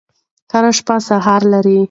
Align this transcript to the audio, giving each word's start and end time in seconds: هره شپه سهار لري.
هره 0.53 0.71
شپه 0.77 0.95
سهار 1.07 1.41
لري. 1.53 1.77